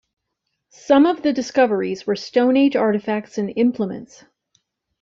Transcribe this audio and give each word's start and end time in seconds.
Some 0.87 1.05
of 1.05 1.21
the 1.21 1.31
discoveries 1.31 2.07
were 2.07 2.15
Stone 2.15 2.57
Age 2.57 2.75
artifacts 2.75 3.37
and 3.37 3.53
implements. 3.55 4.25